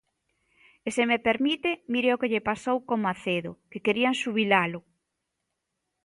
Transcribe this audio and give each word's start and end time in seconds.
E 0.87 0.89
se 0.95 1.03
me 1.09 1.17
permite, 1.27 1.69
mire 1.93 2.09
o 2.11 2.19
que 2.21 2.31
lle 2.31 2.45
pasou 2.49 2.77
con 2.87 2.99
Macedo, 3.07 3.51
que 3.71 3.83
querían 3.85 4.19
xubilalo. 4.21 4.79